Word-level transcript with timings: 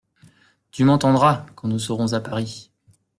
Tu 0.71 0.83
m'entendras, 0.83 1.45
quand 1.53 1.67
nous 1.67 1.77
serons 1.77 2.11
à 2.13 2.21
Paris. 2.21 2.71